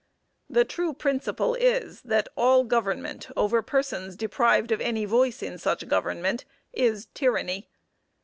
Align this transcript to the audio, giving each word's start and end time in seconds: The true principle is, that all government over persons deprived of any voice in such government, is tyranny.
The 0.49 0.65
true 0.65 0.95
principle 0.95 1.53
is, 1.53 2.01
that 2.01 2.27
all 2.35 2.63
government 2.63 3.27
over 3.37 3.61
persons 3.61 4.15
deprived 4.15 4.71
of 4.71 4.81
any 4.81 5.05
voice 5.05 5.43
in 5.43 5.59
such 5.59 5.87
government, 5.87 6.43
is 6.73 7.05
tyranny. 7.13 7.69